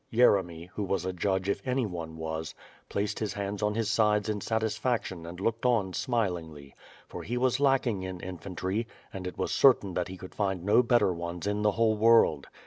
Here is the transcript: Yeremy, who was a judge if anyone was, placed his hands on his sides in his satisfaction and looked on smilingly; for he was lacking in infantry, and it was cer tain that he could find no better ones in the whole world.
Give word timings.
Yeremy, 0.11 0.67
who 0.69 0.83
was 0.83 1.05
a 1.05 1.13
judge 1.13 1.47
if 1.47 1.61
anyone 1.63 2.17
was, 2.17 2.55
placed 2.89 3.19
his 3.19 3.33
hands 3.33 3.61
on 3.61 3.75
his 3.75 3.87
sides 3.87 4.29
in 4.29 4.37
his 4.37 4.45
satisfaction 4.47 5.27
and 5.27 5.39
looked 5.39 5.63
on 5.63 5.93
smilingly; 5.93 6.73
for 7.07 7.21
he 7.21 7.37
was 7.37 7.59
lacking 7.59 8.01
in 8.01 8.19
infantry, 8.19 8.87
and 9.13 9.27
it 9.27 9.37
was 9.37 9.51
cer 9.53 9.75
tain 9.75 9.93
that 9.93 10.07
he 10.07 10.17
could 10.17 10.33
find 10.33 10.63
no 10.63 10.81
better 10.81 11.13
ones 11.13 11.45
in 11.45 11.61
the 11.61 11.73
whole 11.73 11.95
world. 11.95 12.47